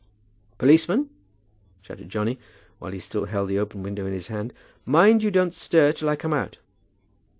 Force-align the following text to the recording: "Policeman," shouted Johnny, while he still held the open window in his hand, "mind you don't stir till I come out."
"Policeman," 0.57 1.11
shouted 1.83 2.09
Johnny, 2.09 2.39
while 2.79 2.91
he 2.91 2.97
still 2.97 3.25
held 3.25 3.49
the 3.49 3.59
open 3.59 3.83
window 3.83 4.07
in 4.07 4.13
his 4.13 4.29
hand, 4.29 4.51
"mind 4.83 5.21
you 5.21 5.29
don't 5.29 5.53
stir 5.53 5.91
till 5.91 6.09
I 6.09 6.15
come 6.15 6.33
out." 6.33 6.57